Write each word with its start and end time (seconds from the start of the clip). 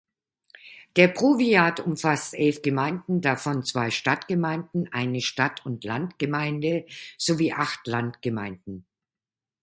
Der 0.95 1.09
Powiat 1.09 1.79
umfasst 1.79 2.33
elf 2.33 2.63
Gemeinden, 2.63 3.21
davon 3.21 3.63
zwei 3.63 3.91
Stadtgemeinden, 3.91 4.91
eine 4.91 5.21
Stadt-und-Land-Gemeinde 5.21 6.87
sowie 7.19 7.53
acht 7.53 7.85
Landgemeinden. 7.85 8.87